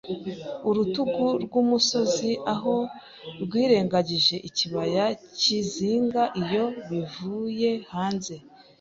urutugu 0.69 1.25
rwumusozi 1.43 2.31
aho 2.53 2.75
rwirengagije 3.43 4.35
ikibaya 4.49 5.05
cyizinga, 5.39 6.23
iyo, 6.41 6.65
bivuye 6.89 7.69
hanze 7.93 8.35